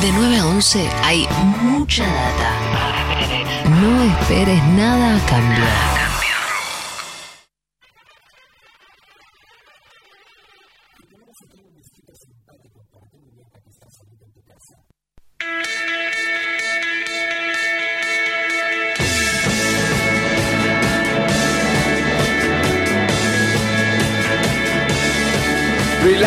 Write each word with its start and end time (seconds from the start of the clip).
De 0.00 0.12
9 0.12 0.36
a 0.36 0.46
11 0.46 0.90
hay 1.04 1.26
mucha 1.62 2.04
data. 2.04 2.52
No 3.80 4.02
esperes 4.02 4.62
nada 4.74 5.18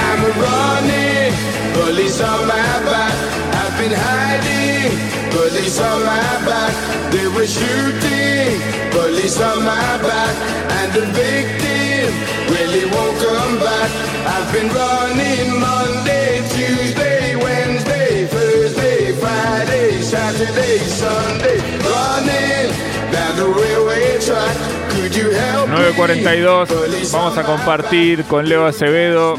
a 0.08 0.32
running, 0.40 1.34
police 1.74 2.20
on 2.22 2.48
my 2.48 2.56
back. 2.86 3.49
Been 3.80 3.96
hiding, 3.96 4.92
police 5.32 5.80
on 5.80 6.04
my 6.04 6.46
back. 6.46 6.74
They 7.14 7.28
were 7.30 7.48
shooting, 7.48 8.60
police 8.92 9.40
on 9.40 9.64
my 9.64 9.98
back. 10.04 10.36
And 10.80 10.92
the 10.92 11.06
victim 11.16 12.12
really 12.52 12.84
won't 12.92 13.18
come 13.24 13.56
back. 13.64 13.90
I've 14.28 14.52
been 14.52 14.68
running 14.68 15.60
Monday, 15.62 16.44
Tuesday, 16.52 17.38
Wednesday, 17.38 18.28
Thursday, 18.28 19.14
Friday, 19.14 20.02
Saturday, 20.02 20.78
Sunday. 20.80 21.58
Running 21.80 22.68
down 23.14 23.38
the 23.38 23.48
railway 23.48 24.20
track. 24.20 24.58
Could 24.92 25.16
you 25.16 25.30
help 25.32 25.70
me? 25.70 25.76
9.42, 25.96 27.12
vamos 27.14 27.38
a 27.38 27.44
compartir 27.44 28.26
con 28.26 28.50
Leo 28.50 28.66
Acevedo 28.66 29.38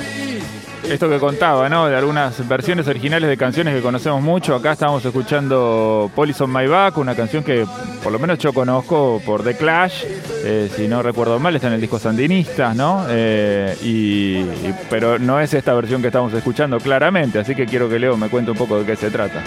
esto 0.90 1.08
que 1.08 1.18
contaba, 1.18 1.68
¿no? 1.68 1.88
De 1.88 1.96
algunas 1.96 2.46
versiones 2.48 2.88
originales 2.88 3.28
de 3.28 3.36
canciones 3.36 3.74
que 3.74 3.80
conocemos 3.80 4.20
mucho. 4.22 4.54
Acá 4.54 4.72
estábamos 4.72 5.04
escuchando 5.04 6.10
Police 6.14 6.42
on 6.42 6.52
My 6.52 6.66
Back, 6.66 6.98
una 6.98 7.14
canción 7.14 7.44
que 7.44 7.66
por 8.02 8.12
lo 8.12 8.18
menos 8.18 8.38
yo 8.38 8.52
conozco 8.52 9.22
por 9.24 9.44
The 9.44 9.56
Clash, 9.56 10.04
eh, 10.44 10.70
si 10.74 10.88
no 10.88 11.02
recuerdo 11.02 11.38
mal, 11.38 11.54
está 11.54 11.68
en 11.68 11.74
el 11.74 11.80
disco 11.80 11.98
Sandinistas, 11.98 12.74
¿no? 12.74 13.06
Eh, 13.08 13.76
y, 13.82 14.44
pero 14.88 15.18
no 15.18 15.40
es 15.40 15.54
esta 15.54 15.74
versión 15.74 16.00
que 16.00 16.08
estamos 16.08 16.32
escuchando 16.32 16.78
claramente, 16.78 17.38
así 17.38 17.54
que 17.54 17.66
quiero 17.66 17.88
que 17.88 17.98
Leo 17.98 18.16
me 18.16 18.28
cuente 18.28 18.50
un 18.50 18.56
poco 18.56 18.80
de 18.80 18.84
qué 18.84 18.96
se 18.96 19.10
trata. 19.10 19.42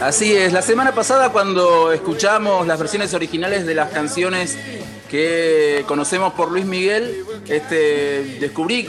Así 0.00 0.32
es, 0.32 0.52
la 0.52 0.62
semana 0.62 0.92
pasada 0.92 1.30
cuando 1.30 1.92
escuchamos 1.92 2.66
las 2.66 2.78
versiones 2.80 3.14
originales 3.14 3.64
de 3.64 3.74
las 3.74 3.90
canciones 3.90 4.58
que 5.08 5.84
conocemos 5.86 6.32
por 6.32 6.50
Luis 6.50 6.64
Miguel, 6.64 7.14
este, 7.48 8.38
descubrí 8.40 8.86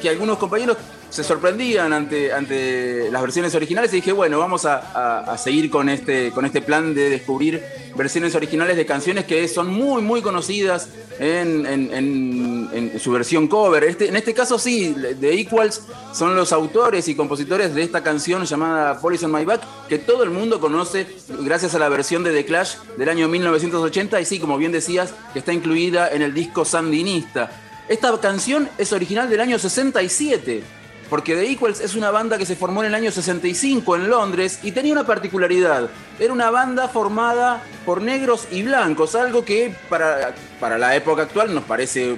que, 0.00 0.08
algunos 0.08 0.38
compañeros 0.38 0.76
se 1.10 1.24
sorprendían 1.24 1.92
ante, 1.94 2.32
ante 2.34 3.10
las 3.10 3.22
versiones 3.22 3.54
originales 3.54 3.90
y 3.94 3.96
dije, 3.96 4.12
bueno, 4.12 4.38
vamos 4.38 4.66
a, 4.66 5.22
a- 5.32 5.38
seguir 5.38 5.70
con 5.70 5.88
este, 5.88 6.30
con 6.32 6.44
este 6.44 6.60
plan 6.60 6.94
de 6.94 7.08
descubrir 7.08 7.62
versiones 7.96 8.34
originales 8.34 8.76
de 8.76 8.84
canciones 8.84 9.24
que 9.24 9.48
son 9.48 9.68
muy, 9.68 10.02
muy 10.02 10.20
conocidas 10.20 10.90
en- 11.18 11.64
en 11.64 13.00
su 13.00 13.10
versión 13.10 13.48
cover. 13.48 13.84
Este, 13.84 14.08
en 14.08 14.16
este 14.16 14.34
caso 14.34 14.58
sí, 14.58 14.94
The 15.18 15.32
Equals 15.40 15.82
son 16.12 16.36
los 16.36 16.52
autores 16.52 17.08
y 17.08 17.14
compositores 17.14 17.74
de 17.74 17.82
esta 17.82 18.02
canción 18.02 18.44
llamada 18.44 19.00
Police 19.00 19.24
on 19.24 19.32
My 19.32 19.46
Back, 19.46 19.62
que 19.88 19.98
todo 19.98 20.22
el 20.24 20.30
mundo 20.30 20.60
conoce 20.60 21.06
gracias 21.40 21.74
a 21.74 21.78
la 21.78 21.88
versión 21.88 22.22
de 22.22 22.32
The 22.32 22.44
Clash 22.44 22.74
del 22.98 23.08
año 23.08 23.28
1980 23.28 24.20
y 24.20 24.24
sí, 24.26 24.38
como 24.38 24.58
bien 24.58 24.72
decías, 24.72 25.14
que 25.32 25.38
está 25.38 25.54
incluida 25.54 26.10
en 26.10 26.20
el 26.20 26.34
disco 26.34 26.66
Sandinista. 26.66 27.50
Esta 27.88 28.18
canción 28.20 28.68
es 28.78 28.92
original 28.92 29.28
del 29.30 29.40
año 29.40 29.58
67. 29.58 30.62
Porque 31.08 31.34
The 31.34 31.50
Equals 31.50 31.80
es 31.80 31.94
una 31.94 32.10
banda 32.10 32.36
que 32.36 32.44
se 32.44 32.54
formó 32.54 32.82
en 32.82 32.88
el 32.88 32.94
año 32.94 33.10
65 33.10 33.96
en 33.96 34.10
Londres 34.10 34.58
y 34.62 34.72
tenía 34.72 34.92
una 34.92 35.06
particularidad. 35.06 35.88
Era 36.18 36.34
una 36.34 36.50
banda 36.50 36.86
formada 36.88 37.62
por 37.86 38.02
negros 38.02 38.46
y 38.50 38.62
blancos, 38.62 39.14
algo 39.14 39.42
que 39.42 39.74
para, 39.88 40.34
para 40.60 40.76
la 40.76 40.94
época 40.94 41.22
actual 41.22 41.54
nos 41.54 41.64
parece 41.64 42.14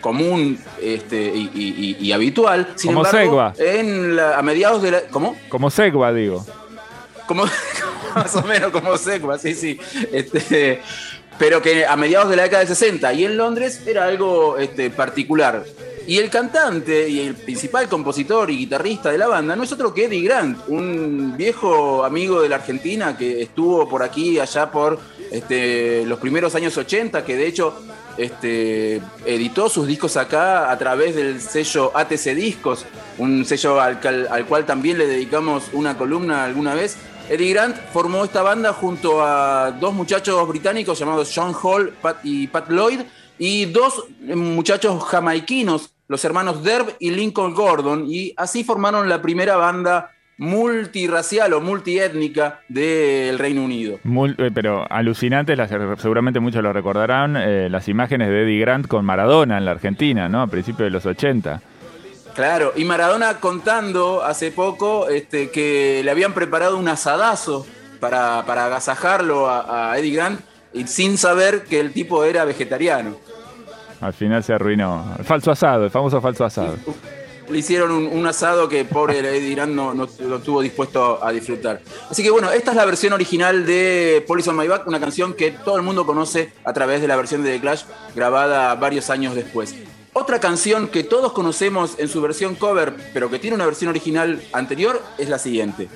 común 0.00 0.58
este, 0.82 1.22
y, 1.34 1.50
y- 1.54 1.96
y- 2.00 2.06
y 2.08 2.12
habitual. 2.12 2.72
Sin 2.74 2.92
Como 2.94 3.06
embargo, 3.06 3.20
Segua. 3.30 3.54
en 3.58 4.16
la- 4.16 4.38
a 4.38 4.42
mediados 4.42 4.82
de 4.82 4.90
la... 4.90 5.00
¿Cómo? 5.02 5.36
Como 5.48 5.70
Segua, 5.70 6.12
digo. 6.12 6.44
como 7.28 7.44
más 8.16 8.34
o 8.34 8.42
menos 8.42 8.72
como 8.72 8.96
Secua, 8.98 9.38
sí, 9.38 9.54
sí. 9.54 9.78
Este, 10.12 10.82
pero 11.38 11.60
que 11.60 11.86
a 11.86 11.96
mediados 11.96 12.30
de 12.30 12.36
la 12.36 12.44
década 12.44 12.60
del 12.60 12.68
60 12.68 13.12
y 13.14 13.24
en 13.24 13.36
Londres 13.36 13.82
era 13.86 14.04
algo 14.06 14.58
este, 14.58 14.90
particular. 14.90 15.64
Y 16.06 16.18
el 16.18 16.28
cantante 16.28 17.08
y 17.08 17.20
el 17.20 17.34
principal 17.34 17.88
compositor 17.88 18.50
y 18.50 18.58
guitarrista 18.58 19.10
de 19.10 19.16
la 19.16 19.26
banda 19.26 19.56
no 19.56 19.62
es 19.62 19.72
otro 19.72 19.94
que 19.94 20.04
Eddie 20.04 20.22
Grant, 20.22 20.58
un 20.68 21.34
viejo 21.36 22.04
amigo 22.04 22.42
de 22.42 22.50
la 22.50 22.56
Argentina 22.56 23.16
que 23.16 23.40
estuvo 23.40 23.88
por 23.88 24.02
aquí 24.02 24.38
allá 24.38 24.70
por 24.70 24.98
este, 25.30 26.04
los 26.04 26.18
primeros 26.18 26.54
años 26.54 26.76
80, 26.76 27.24
que 27.24 27.36
de 27.36 27.46
hecho 27.46 27.74
este, 28.18 29.00
editó 29.24 29.70
sus 29.70 29.86
discos 29.86 30.18
acá 30.18 30.70
a 30.70 30.78
través 30.78 31.16
del 31.16 31.40
sello 31.40 31.90
ATC 31.96 32.34
Discos, 32.34 32.84
un 33.16 33.46
sello 33.46 33.80
al, 33.80 33.98
al 34.30 34.46
cual 34.46 34.66
también 34.66 34.98
le 34.98 35.06
dedicamos 35.06 35.70
una 35.72 35.96
columna 35.96 36.44
alguna 36.44 36.74
vez. 36.74 36.98
Eddie 37.28 37.54
Grant 37.54 37.76
formó 37.92 38.24
esta 38.24 38.42
banda 38.42 38.72
junto 38.72 39.24
a 39.24 39.70
dos 39.72 39.94
muchachos 39.94 40.46
británicos 40.46 40.98
llamados 40.98 41.32
John 41.34 41.54
Hall 41.62 41.94
y 42.22 42.48
Pat 42.48 42.68
Lloyd 42.70 43.00
y 43.38 43.64
dos 43.66 44.04
eh, 44.28 44.36
muchachos 44.36 45.02
jamaiquinos, 45.04 45.94
los 46.06 46.24
hermanos 46.24 46.62
Derb 46.62 46.94
y 47.00 47.10
Lincoln 47.10 47.54
Gordon, 47.54 48.04
y 48.06 48.34
así 48.36 48.62
formaron 48.62 49.08
la 49.08 49.22
primera 49.22 49.56
banda 49.56 50.10
multirracial 50.36 51.52
o 51.54 51.60
multiétnica 51.60 52.60
del 52.68 53.38
Reino 53.38 53.64
Unido. 53.64 53.98
Eh, 54.04 54.50
pero 54.52 54.84
alucinantes, 54.90 55.58
seguramente 55.98 56.40
muchos 56.40 56.62
lo 56.62 56.72
recordarán, 56.72 57.36
eh, 57.36 57.68
las 57.70 57.88
imágenes 57.88 58.28
de 58.28 58.42
Eddie 58.42 58.60
Grant 58.60 58.86
con 58.86 59.04
Maradona 59.04 59.56
en 59.56 59.64
la 59.64 59.70
Argentina, 59.70 60.28
¿no? 60.28 60.42
A 60.42 60.46
principios 60.46 60.86
de 60.86 60.90
los 60.90 61.06
80. 61.06 61.62
Claro, 62.34 62.72
y 62.74 62.84
Maradona 62.84 63.38
contando 63.38 64.24
hace 64.24 64.50
poco 64.50 65.08
este, 65.08 65.50
que 65.50 66.02
le 66.04 66.10
habían 66.10 66.34
preparado 66.34 66.76
un 66.76 66.88
asadazo 66.88 67.64
para, 68.00 68.44
para 68.44 68.66
agasajarlo 68.66 69.48
a, 69.48 69.92
a 69.92 69.98
Eddie 69.98 70.16
Grant 70.16 70.40
y 70.72 70.86
sin 70.88 71.16
saber 71.16 71.62
que 71.64 71.78
el 71.78 71.92
tipo 71.92 72.24
era 72.24 72.44
vegetariano. 72.44 73.16
Al 74.00 74.12
final 74.12 74.42
se 74.42 74.52
arruinó. 74.52 75.14
El 75.16 75.24
falso 75.24 75.52
asado, 75.52 75.84
el 75.84 75.90
famoso 75.90 76.20
falso 76.20 76.44
asado. 76.44 76.74
Le 77.48 77.58
hicieron 77.58 77.92
un, 77.92 78.06
un 78.06 78.26
asado 78.26 78.68
que 78.68 78.84
pobre 78.84 79.18
Eddie 79.36 79.54
Grant 79.54 79.72
no, 79.72 79.94
no, 79.94 80.08
no 80.18 80.36
estuvo 80.36 80.60
dispuesto 80.60 81.24
a 81.24 81.30
disfrutar. 81.30 81.80
Así 82.10 82.24
que 82.24 82.30
bueno, 82.30 82.50
esta 82.50 82.72
es 82.72 82.76
la 82.76 82.84
versión 82.84 83.12
original 83.12 83.64
de 83.64 84.24
Police 84.26 84.50
on 84.50 84.56
My 84.56 84.66
Back, 84.66 84.88
una 84.88 84.98
canción 84.98 85.34
que 85.34 85.52
todo 85.52 85.76
el 85.76 85.82
mundo 85.82 86.04
conoce 86.04 86.52
a 86.64 86.72
través 86.72 87.00
de 87.00 87.06
la 87.06 87.14
versión 87.14 87.44
de 87.44 87.52
The 87.52 87.60
Clash 87.60 87.84
grabada 88.16 88.74
varios 88.74 89.08
años 89.08 89.36
después. 89.36 89.74
Otra 90.16 90.38
canción 90.38 90.86
que 90.86 91.02
todos 91.02 91.32
conocemos 91.32 91.98
en 91.98 92.08
su 92.08 92.22
versión 92.22 92.54
cover, 92.54 92.94
pero 93.12 93.28
que 93.30 93.40
tiene 93.40 93.56
una 93.56 93.66
versión 93.66 93.90
original 93.90 94.40
anterior, 94.52 95.02
es 95.18 95.28
la 95.28 95.40
siguiente. 95.40 95.88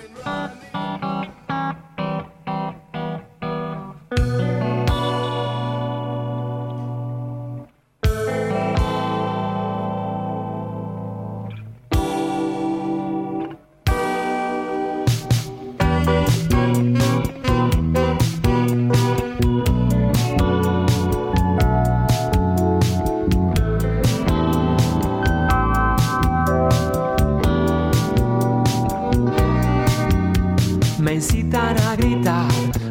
Incitan 31.58 31.88
a 31.88 31.96
gritar, 31.96 32.46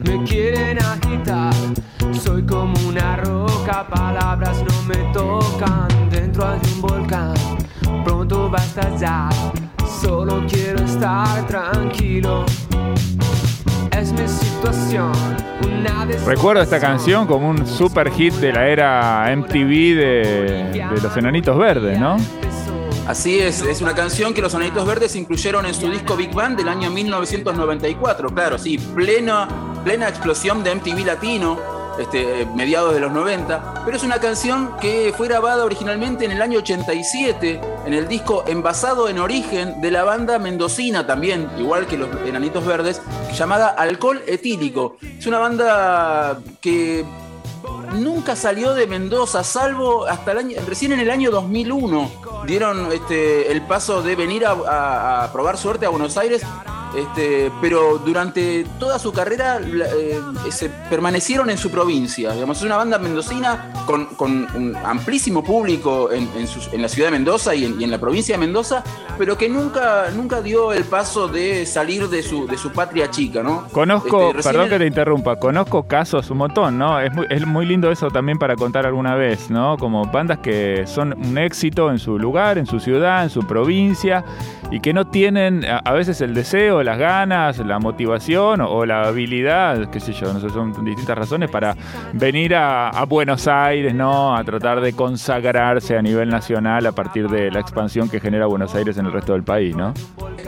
me 0.06 0.24
quieren 0.26 0.78
agitar. 0.80 1.54
Soy 2.12 2.46
como 2.46 2.74
una 2.88 3.16
roca, 3.16 3.88
palabras 3.88 4.62
no 4.62 4.82
me 4.84 5.14
tocan. 5.14 5.88
Dentro 6.10 6.46
hay 6.46 6.60
un 6.74 6.82
volcán, 6.82 7.34
pronto 8.04 8.52
va 8.52 8.60
a 8.60 8.64
estallar. 8.66 9.34
Solo 10.02 10.44
quiero 10.50 10.84
estar 10.84 11.48
tranquilo. 11.48 12.46
Es 13.98 14.12
mi 14.12 14.28
situación, 14.28 15.14
Recuerdo 16.26 16.62
esta 16.62 16.80
canción 16.80 17.26
como 17.26 17.50
un 17.50 17.66
super 17.66 18.12
hit 18.12 18.34
de 18.36 18.52
la 18.52 18.68
era 18.68 19.34
MTV 19.36 19.70
de, 19.70 20.72
de 20.74 21.02
los 21.02 21.16
Enanitos 21.16 21.58
Verdes, 21.58 21.98
¿no? 22.00 22.18
Así 23.08 23.40
es, 23.40 23.62
es 23.62 23.82
una 23.82 23.96
canción 23.96 24.34
que 24.34 24.42
los 24.42 24.54
Ananitos 24.54 24.86
Verdes 24.86 25.16
incluyeron 25.16 25.66
en 25.66 25.74
su 25.74 25.90
disco 25.90 26.18
Big 26.18 26.34
Bang 26.34 26.58
del 26.58 26.68
año 26.68 26.92
1994. 26.92 28.30
Claro, 28.30 28.58
sí, 28.58 28.78
plena, 28.78 29.48
plena 29.86 30.10
explosión 30.10 30.62
de 30.62 30.76
MTV 30.76 31.06
latino. 31.06 31.78
este, 32.00 32.46
mediados 32.56 32.94
de 32.94 33.00
los 33.00 33.12
90, 33.12 33.84
pero 33.86 33.98
es 33.98 34.04
una 34.04 34.20
canción 34.20 34.78
que 34.80 35.14
fue 35.18 35.28
grabada 35.28 35.66
originalmente 35.66 36.26
en 36.26 36.32
el 36.32 36.42
año 36.42 36.60
87 36.60 37.60
en 37.86 37.94
el 37.94 38.08
disco 38.08 38.44
Envasado 38.48 39.10
en 39.10 39.18
Origen 39.18 39.82
de 39.82 39.90
la 39.90 40.04
banda 40.04 40.38
mendocina 40.38 41.08
también, 41.08 41.50
igual 41.58 41.88
que 41.88 41.98
los 41.98 42.10
Enanitos 42.26 42.66
Verdes, 42.66 43.02
llamada 43.34 43.70
Alcohol 43.70 44.22
Etílico. 44.28 44.98
Es 45.18 45.26
una 45.26 45.40
banda 45.40 46.40
que 46.62 47.04
nunca 47.94 48.36
salió 48.36 48.74
de 48.74 48.88
Mendoza, 48.88 49.44
salvo 49.44 50.08
hasta 50.08 50.32
el 50.32 50.38
año, 50.38 50.58
recién 50.68 50.92
en 50.92 51.00
el 51.00 51.10
año 51.10 51.32
2001 51.32 52.12
dieron 52.46 52.92
este, 52.92 53.52
el 53.52 53.62
paso 53.62 54.02
de 54.02 54.16
venir 54.16 54.46
a 54.46 55.30
probar 55.34 55.58
suerte 55.58 55.86
a 55.86 55.90
Buenos 55.90 56.18
Aires 56.18 56.44
este, 56.96 57.52
pero 57.62 57.98
durante 57.98 58.66
toda 58.80 59.00
su 59.00 59.12
carrera 59.12 59.60
eh, 59.60 60.20
se 60.50 60.70
permanecieron 60.90 61.50
en 61.50 61.58
su 61.58 61.70
provincia. 61.70 62.32
Digamos, 62.32 62.58
es 62.58 62.64
una 62.64 62.78
banda 62.78 62.98
mendocina 62.98 63.72
con, 63.86 64.08
un 64.56 64.76
amplísimo 64.84 65.44
público 65.44 66.10
en, 66.12 66.28
la 66.82 66.88
ciudad 66.88 67.08
de 67.08 67.12
Mendoza 67.12 67.56
y 67.56 67.66
en, 67.66 67.92
la 67.92 67.98
provincia 67.98 68.36
de 68.36 68.40
Mendoza, 68.40 68.84
pero 69.18 69.38
que 69.38 69.50
nunca, 69.50 70.10
nunca 70.16 70.42
dio 70.42 70.74
el 70.74 70.84
paso 70.84 71.28
de 71.28 71.66
salir 71.66 72.08
de 72.10 72.24
su, 72.24 72.48
de 72.48 72.58
su 72.58 72.72
patria 72.72 73.10
chica, 73.10 73.44
¿no? 73.44 73.68
Conozco, 73.72 74.32
este, 74.32 74.44
perdón 74.44 74.70
que 74.70 74.80
te 74.80 74.86
interrumpa, 74.86 75.38
conozco 75.38 75.84
casos 75.84 76.30
un 76.30 76.38
montón, 76.38 76.78
¿no? 76.78 77.00
Es 77.00 77.14
muy, 77.14 77.28
es 77.30 77.46
muy 77.46 77.66
lindo 77.66 77.92
eso 77.92 78.10
también 78.10 78.38
para 78.38 78.56
contar 78.56 78.86
alguna 78.86 79.16
vez, 79.16 79.50
¿no? 79.50 79.78
Como 79.78 80.06
bandas 80.06 80.40
que 80.40 80.86
son 80.88 81.14
un 81.14 81.38
éxito 81.38 81.92
en 81.92 82.00
su 82.00 82.18
lugar, 82.18 82.58
en 82.58 82.66
su 82.66 82.80
ciudad, 82.80 83.24
en 83.24 83.30
su 83.30 83.42
provincia, 83.42 84.24
y 84.70 84.82
que 84.82 84.94
no 84.94 85.08
tienen 85.08 85.66
a 85.66 85.94
veces 85.94 86.20
el 86.22 86.34
deseo, 86.34 86.84
las 86.84 86.98
ganas, 86.98 87.58
la 87.60 87.80
motivación 87.80 88.62
o, 88.62 88.86
la 88.86 89.08
habilidad, 89.08 89.90
qué 89.90 90.00
sé 90.00 90.14
yo, 90.14 90.34
no 90.34 90.40
sé, 90.42 90.50
son 90.50 90.84
distintas 90.84 91.18
razones 91.18 91.50
para 91.50 91.76
venir 92.14 92.56
a, 92.56 93.06
Buenos 93.08 93.48
Aires, 93.48 93.96
¿no? 93.96 94.36
A 94.36 94.44
tratar 94.44 94.82
de 94.82 94.92
consagrarse 94.92 95.98
a 95.98 96.02
nivel 96.02 96.30
nacional 96.30 96.86
a 96.86 96.92
partir 96.92 97.30
de 97.30 97.50
la 97.50 97.62
expansión 97.62 98.10
que 98.10 98.20
genera 98.20 98.46
Buenos 98.46 98.76
Aires 98.76 98.98
en 98.98 99.06
el 99.06 99.14
resto 99.14 99.32
del 99.32 99.44
país, 99.44 99.76
¿no? 99.76 99.94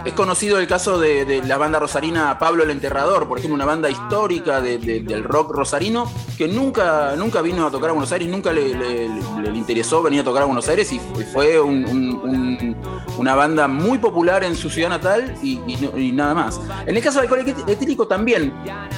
Es 0.04 0.14
conocido 0.14 0.60
el 0.60 0.68
caso 0.68 1.00
de, 1.00 1.42
la 1.48 1.58
banda 1.58 1.80
rosarina 1.80 2.38
Pablo 2.38 2.64
el 2.64 2.72
Enterrador, 2.72 3.28
por 3.28 3.38
ejemplo, 3.38 3.56
una 3.56 3.66
banda 3.66 3.90
histórica 3.90 4.60
del 4.60 5.24
rock 5.24 5.52
rosarino 5.52 6.12
que 6.38 6.50
nunca, 6.50 7.16
nunca 7.16 7.42
vino 7.42 7.66
a 7.66 7.72
tocar 7.72 7.92
a 7.92 7.94
Buenos 7.94 8.12
Aires, 8.12 8.28
nunca 8.28 8.52
le, 8.52 9.08
interesó 9.54 10.04
venir 10.04 10.22
a 10.22 10.24
tocar 10.24 10.44
a 10.44 10.46
Buenos 10.46 10.68
Aires 10.68 10.92
y 10.92 11.00
fue 11.32 11.60
una 11.62 13.36
banda 13.36 13.68
muy 13.70 13.98
popular 13.98 14.09
en 14.44 14.56
su 14.56 14.70
ciudad 14.70 14.90
natal 14.90 15.36
y, 15.42 15.60
y 15.68 16.12
nada 16.12 16.34
más. 16.34 16.60
En 16.86 16.96
el 16.96 17.04
caso 17.04 17.22
del 17.22 17.30
alcohol 17.30 17.56
etílico 17.68 18.08
también, 18.08 18.54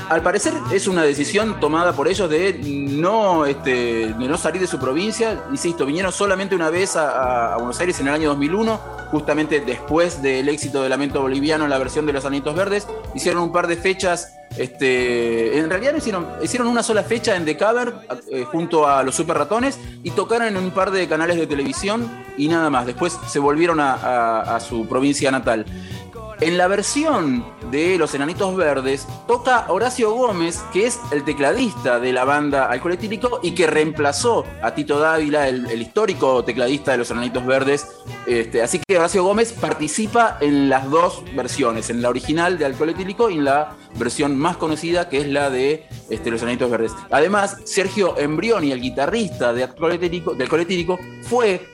al 0.10 0.22
parecer 0.22 0.54
es 0.72 0.88
una 0.88 1.04
decisión 1.04 1.60
tomada 1.60 1.94
por 1.94 2.08
ellos 2.08 2.30
de 2.30 2.60
no, 2.64 3.46
este, 3.46 4.14
no 4.18 4.38
salir 4.38 4.62
de 4.62 4.68
su 4.68 4.80
provincia. 4.80 5.44
Insisto, 5.52 5.86
vinieron 5.86 6.12
solamente 6.12 6.56
una 6.56 6.70
vez 6.70 6.96
a, 6.96 7.56
Buenos 7.58 7.80
Aires 7.80 8.00
en 8.00 8.08
el 8.08 8.14
año 8.14 8.30
2001, 8.30 8.80
justamente 9.12 9.62
después 9.62 10.22
del 10.22 10.50
éxito 10.50 10.82
del 10.82 10.90
Lamento 10.90 11.22
Boliviano 11.22 11.64
en 11.64 11.70
la 11.70 11.78
versión 11.78 12.06
de 12.06 12.14
Los 12.14 12.26
Anitos 12.26 12.56
Verdes. 12.56 12.88
Hicieron 13.14 13.44
un 13.44 13.52
par 13.52 13.68
de 13.68 13.78
fechas 13.78 14.38
este, 14.58 15.58
en 15.58 15.70
realidad 15.70 15.96
hicieron, 15.96 16.28
hicieron 16.42 16.68
una 16.68 16.84
sola 16.84 17.04
fecha 17.04 17.36
en 17.36 17.46
The 17.46 17.58
Cover 17.58 17.94
eh, 18.32 18.44
junto 18.44 18.88
a 18.88 19.04
los 19.04 19.16
Super 19.16 19.38
Ratones 19.38 19.80
y 20.04 20.12
tocaron 20.12 20.48
en 20.48 20.58
un 20.58 20.72
par 20.72 20.92
de 20.92 21.08
canales 21.08 21.38
de 21.38 21.48
televisión 21.48 22.10
y 22.38 22.48
nada 22.48 22.70
más. 22.70 22.86
Después 22.86 23.18
se 23.28 23.40
volvieron 23.40 23.80
a 23.80 24.60
su 24.60 24.88
provincia 24.88 25.32
natal. 25.32 25.66
En 26.42 26.58
la 26.58 26.68
versión 26.68 27.46
de 27.70 28.00
Los 28.00 28.16
Enanitos 28.16 28.56
Verdes 28.56 29.08
toca 29.28 29.68
Horacio 29.70 30.12
Gómez, 30.12 30.60
que 30.74 30.88
es 30.88 31.00
el 31.12 31.24
tecladista 31.24 32.00
de 32.00 32.12
la 32.12 32.26
banda 32.26 32.66
Alcohol 32.66 32.94
Etílico 32.94 33.40
y 33.44 33.52
que 33.52 33.68
reemplazó 33.68 34.44
a 34.64 34.74
Tito 34.74 34.98
Dávila, 34.98 35.48
el, 35.48 35.80
histórico 35.80 36.44
tecladista 36.44 36.94
de 36.94 36.98
Los 36.98 37.12
Enanitos 37.12 37.46
Verdes. 37.46 37.88
Este, 38.26 38.64
así 38.64 38.82
que 38.88 38.98
Horacio 38.98 39.24
Gómez 39.24 39.54
participa 39.54 40.40
en 40.42 40.68
las 40.68 40.90
dos 40.90 41.24
versiones, 41.36 41.92
en 41.92 42.02
la 42.02 42.10
original 42.10 42.58
de 42.58 42.66
Alcohol 42.66 42.90
Etílico 42.90 43.30
y 43.30 43.36
en 43.36 43.46
la 43.46 43.76
versión 44.00 44.36
más 44.36 44.58
conocida 44.58 45.10
que 45.10 45.20
es 45.20 45.28
la 45.28 45.52
de 45.52 45.86
este, 46.10 46.32
Los 46.32 46.42
Enanitos 46.42 46.72
Verdes. 46.72 46.94
Además, 47.12 47.58
Sergio 47.66 48.18
Embrioni, 48.18 48.72
el 48.72 48.82
guitarrista 48.82 49.54
de 49.54 49.66
Alcohol 49.66 49.92
Alcohol 49.92 50.62
Etílico 50.62 51.00
fue 51.22 51.68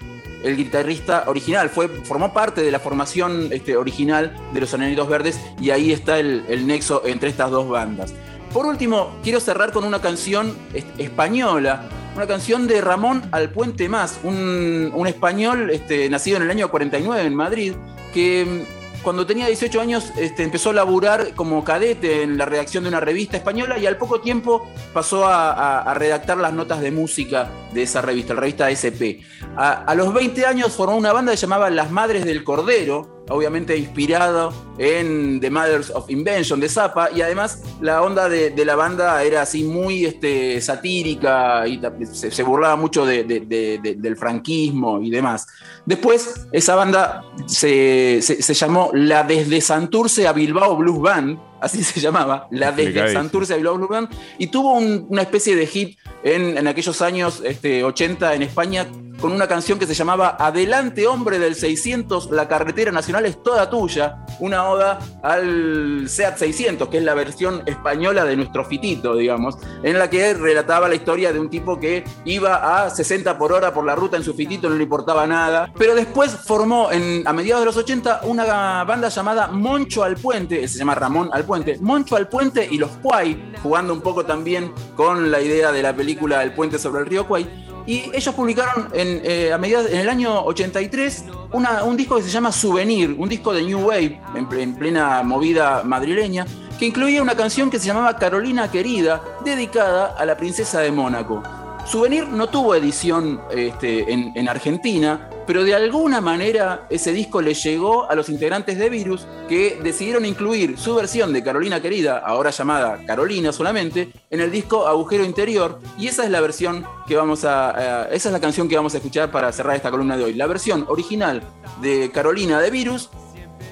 el 0.44 0.56
guitarrista 0.56 1.26
original, 1.28 1.70
fue, 1.70 1.88
formó 1.88 2.34
parte 2.34 2.62
de 2.62 2.72
la 2.72 2.80
formación 2.80 3.50
este, 3.52 3.78
original 3.78 4.36
de 4.54 4.62
los 4.62 4.74
Ananitos 4.74 5.08
Verdes 5.08 5.40
y 5.60 5.72
ahí 5.72 5.92
está 5.92 6.20
el, 6.20 6.68
nexo 6.68 7.04
entre 7.06 7.30
estas 7.30 7.52
dos 7.52 7.68
bandas. 7.68 8.14
Por 8.54 8.66
último, 8.66 9.16
quiero 9.24 9.40
cerrar 9.40 9.72
con 9.72 9.84
una 9.84 10.02
canción 10.02 10.56
española, 10.98 11.90
una 12.16 12.28
canción 12.28 12.68
de 12.68 12.82
Ramón 12.82 13.24
Alpuente 13.32 13.90
Más, 13.90 14.20
un, 14.24 14.92
un 14.94 15.08
español 15.08 15.70
este, 15.70 16.10
nacido 16.10 16.38
en 16.38 16.44
el 16.44 16.52
año 16.52 16.70
49 16.72 17.26
en 17.26 17.36
Madrid, 17.36 17.74
que 18.14 18.66
cuando 19.04 19.26
tenía 19.26 19.48
18 19.48 19.80
años 19.82 20.12
este, 20.18 20.44
empezó 20.44 20.72
a 20.72 20.74
laburar 20.74 21.34
como 21.36 21.64
cadete 21.64 22.24
en 22.24 22.38
la 22.38 22.46
redacción 22.46 22.84
de 22.84 22.90
una 22.90 23.00
revista 23.00 23.38
española 23.38 23.78
y 23.78 23.86
al 23.86 23.98
poco 23.98 24.22
tiempo 24.22 24.70
pasó 24.94 25.28
a, 25.28 25.94
redactar 25.94 26.38
las 26.38 26.54
notas 26.54 26.82
de 26.82 26.92
música 26.92 27.50
de 27.74 27.84
esa 27.84 28.02
revista, 28.02 28.34
la 28.34 28.42
revista 28.42 28.70
SP. 28.70 29.24
A, 29.56 29.84
a 29.84 29.96
los 29.96 30.14
20 30.14 30.46
años 30.46 30.74
formó 30.74 30.98
una 30.98 31.14
banda 31.14 31.32
que 31.32 31.38
llamaba 31.38 31.70
Las 31.70 31.92
Madres 31.92 32.26
del 32.26 32.44
Cordero, 32.44 33.17
obviamente 33.30 33.78
inspirado 33.78 34.54
en 34.78 35.40
The 35.40 35.50
Mothers 35.50 35.90
of 35.90 36.10
Invention 36.10 36.60
de 36.60 36.70
Zappa, 36.70 37.10
y 37.14 37.22
además 37.22 37.64
la 37.82 38.02
onda 38.02 38.30
de, 38.30 38.54
la 38.66 38.76
banda 38.76 39.24
era 39.24 39.42
así 39.42 39.64
muy 39.64 40.06
este, 40.06 40.62
satírica 40.62 41.68
y 41.68 41.80
se, 42.12 42.44
burlaba 42.44 42.76
mucho 42.76 43.06
del 43.06 44.18
franquismo 44.18 45.02
y 45.02 45.10
demás. 45.10 45.48
Después, 45.86 46.48
esa 46.52 46.76
banda 46.76 47.24
se, 47.46 48.20
llamó 48.54 48.92
la 48.94 49.24
Desde 49.24 49.62
Santurce 49.62 50.28
a 50.28 50.34
Bilbao 50.34 50.76
Blues 50.76 51.02
Band, 51.02 51.40
así 51.62 51.84
se 51.84 52.00
llamaba, 52.00 52.48
la 52.52 52.72
Desde 52.72 53.14
Santurce 53.14 53.54
a 53.54 53.58
Bilbao 53.58 53.76
Blues 53.78 53.90
Band, 53.90 54.10
y 54.38 54.48
tuvo 54.48 54.74
una 54.74 55.22
especie 55.22 55.56
de 55.56 55.66
hit 55.66 55.98
en, 56.24 56.68
aquellos 56.68 57.02
años 57.02 57.42
este, 57.46 57.84
80 57.84 58.36
en 58.36 58.44
España 58.44 58.88
con 59.20 59.32
una 59.32 59.48
canción 59.48 59.80
que 59.80 59.88
se 59.88 59.94
llamaba 59.94 60.38
Adelante 60.40 61.08
hombre 61.08 61.40
del 61.40 61.56
600, 61.56 62.32
la 62.32 62.48
carretera 62.48 62.92
nacional 62.92 63.26
es 63.26 63.42
toda 63.42 63.70
tuya, 63.70 64.26
una 64.40 64.70
oda 64.70 65.00
al 65.24 66.06
SEAT 66.08 66.38
600, 66.38 66.88
que 66.90 66.98
es 66.98 67.04
la 67.04 67.14
versión 67.14 67.64
española 67.66 68.26
de 68.26 68.36
nuestro 68.36 68.66
fitito, 68.66 69.16
digamos, 69.16 69.58
en 69.84 69.98
la 69.98 70.10
que 70.10 70.34
relataba 70.34 70.88
la 70.88 70.96
historia 70.96 71.34
de 71.34 71.40
un 71.40 71.50
tipo 71.50 71.80
que 71.80 72.04
iba 72.26 72.86
a 72.86 72.90
60 72.90 73.38
por 73.38 73.54
hora 73.54 73.74
por 73.74 73.86
la 73.86 73.96
ruta 73.96 74.18
en 74.18 74.24
su 74.24 74.34
fitito, 74.34 74.70
no 74.70 74.76
le 74.76 74.84
importaba 74.84 75.26
nada, 75.26 75.72
pero 75.78 75.96
después 75.96 76.32
formó 76.32 76.92
en, 76.92 77.28
a 77.28 77.34
mediados 77.34 77.62
de 77.62 77.66
los 77.66 77.78
80 77.78 78.22
una 78.24 78.84
banda 78.84 79.10
llamada 79.10 79.48
Moncho 79.48 80.04
al 80.04 80.16
Puente, 80.16 80.68
se 80.68 80.78
llama 80.78 80.96
Ramón 80.96 81.30
al 81.34 81.44
Puente, 81.44 81.78
Moncho 81.82 82.16
al 82.16 82.30
Puente 82.30 82.68
y 82.70 82.78
los 82.78 82.92
Cuay, 83.02 83.54
jugando 83.64 83.94
un 83.94 84.02
poco 84.02 84.26
también 84.26 84.72
con 84.96 85.32
la 85.32 85.42
idea 85.42 85.72
de 85.72 85.82
la 85.82 85.96
película 85.96 86.44
El 86.44 86.54
Puente 86.54 86.78
sobre 86.80 87.02
el 87.02 87.08
río 87.08 87.28
Cuay, 87.28 87.67
y 87.88 88.12
ellos 88.14 88.36
publicaron 88.36 88.90
en, 88.94 89.22
eh, 89.24 89.54
a 89.54 89.58
mediados, 89.58 89.90
en 89.90 90.00
el 90.00 90.10
año 90.10 90.44
83 90.44 91.24
un 91.54 91.98
disco 91.98 92.18
que 92.18 92.24
se 92.24 92.30
llama 92.30 92.52
Souvenir, 92.52 93.16
un 93.18 93.30
disco 93.30 93.54
de 93.54 93.64
New 93.64 93.88
Wave 93.88 94.20
en, 94.36 94.76
plena 94.76 95.24
movida 95.24 95.84
madrileña, 95.84 96.46
que 96.78 96.86
incluía 96.86 97.22
una 97.22 97.36
canción 97.36 97.70
que 97.70 97.80
se 97.80 97.88
llamaba 97.88 98.18
Carolina 98.18 98.70
Querida, 98.70 99.24
dedicada 99.44 100.16
a 100.18 100.26
la 100.26 100.36
princesa 100.36 100.82
de 100.82 100.92
Mónaco. 100.92 101.42
Souvenir 101.86 102.28
no 102.28 102.50
tuvo 102.50 102.76
edición 102.76 103.42
este, 103.50 104.12
en, 104.12 104.50
Argentina, 104.50 105.30
pero 105.48 105.64
de 105.64 105.74
alguna 105.74 106.20
manera 106.22 106.86
ese 106.90 107.14
disco 107.14 107.42
le 107.42 107.54
llegó 107.54 108.10
a 108.10 108.16
los 108.16 108.28
integrantes 108.28 108.78
de 108.78 108.90
Virus 108.90 109.26
que 109.48 109.80
decidieron 109.82 110.26
incluir 110.26 110.78
su 110.78 110.94
versión 110.94 111.32
de 111.32 111.42
Carolina 111.42 111.82
Querida, 111.82 112.20
ahora 112.20 112.52
llamada 112.52 113.00
Carolina 113.08 113.54
solamente, 113.54 114.12
en 114.30 114.42
el 114.42 114.52
disco 114.52 114.86
Agujero 114.86 115.24
Interior 115.24 115.80
y 115.98 116.08
esa 116.08 116.26
es 116.26 116.30
la 116.30 116.42
versión 116.42 116.86
que 117.08 117.16
vamos 117.16 117.46
a, 117.46 118.10
esa 118.12 118.30
es 118.30 118.34
la 118.34 118.42
canción 118.42 118.68
que 118.68 118.76
vamos 118.76 118.94
a 118.94 118.98
escuchar 118.98 119.32
para 119.32 119.52
cerrar 119.54 119.78
esta 119.78 119.90
columna 119.90 120.18
de 120.18 120.26
hoy. 120.26 120.34
La 120.34 120.48
versión 120.48 120.86
original 120.90 121.42
de 121.82 122.12
Carolina 122.12 122.60
de 122.60 122.70
Virus 122.70 123.10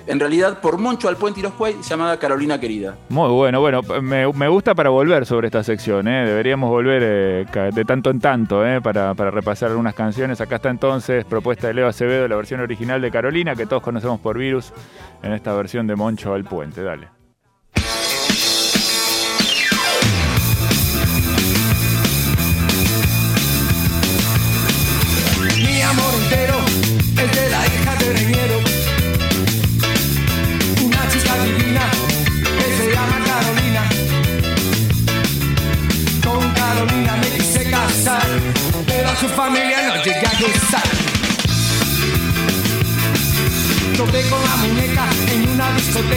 en 0.08 0.20
realidad 0.20 0.60
por 0.62 0.78
Moncho 0.78 1.08
al 1.08 1.18
Puente 1.18 1.40
y 1.40 1.44
los 1.44 1.54
Cuay, 1.54 1.78
llamada 1.82 2.18
Carolina 2.18 2.60
Querida. 2.60 2.96
Muy 3.10 3.30
bueno, 3.30 3.60
bueno, 3.60 3.82
me, 4.02 4.48
gusta 4.48 4.76
para 4.76 4.90
volver 4.90 5.26
sobre 5.26 5.48
esta 5.48 5.64
sección, 5.64 6.08
¿eh? 6.08 6.26
deberíamos 6.26 6.70
volver 6.70 7.02
eh, 7.04 7.72
de 7.74 7.86
tanto 7.86 8.10
en 8.10 8.20
tanto 8.20 8.66
¿eh? 8.66 8.82
para, 8.82 9.14
repasar 9.14 9.70
algunas 9.70 9.96
canciones. 9.96 10.42
Acá 10.42 10.58
está 10.58 10.70
entonces 10.70 11.26
propuesta 11.26 11.68
de 11.68 11.74
Leo 11.74 11.88
Acevedo, 11.88 12.28
la 12.28 12.36
versión 12.36 12.60
original 12.60 13.02
de 13.02 13.12
Carolina, 13.12 13.56
que 13.56 13.66
todos 13.66 13.82
conocemos 13.82 14.20
por 14.20 14.38
Virus, 14.38 14.74
en 15.24 15.34
esta 15.34 15.54
versión 15.54 15.88
de 15.88 15.96
Moncho 15.96 16.34
al 16.34 16.44
Puente. 16.44 16.84
Dale. 16.84 17.25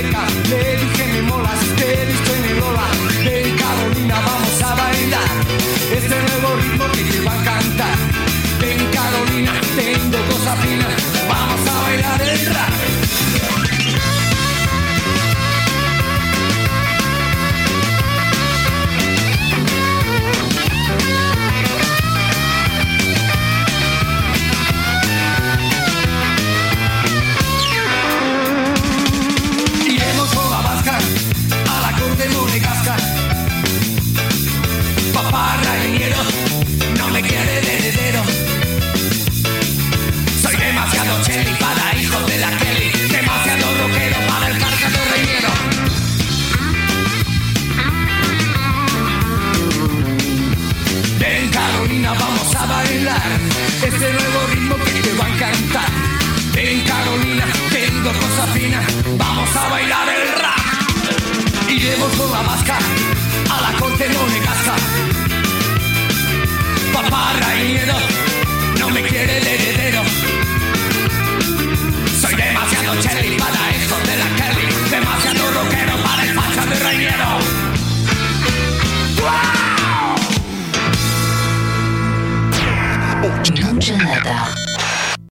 mentira. 0.08 0.26
Le 0.48 0.76
dije 0.76 1.06
me 1.12 1.22
molas 1.22 1.67
corte 64.28 64.40
monegasca. 64.40 64.74
Papá 66.92 67.32
Rainiero 67.40 68.17